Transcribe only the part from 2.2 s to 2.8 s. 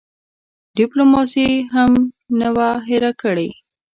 نه وه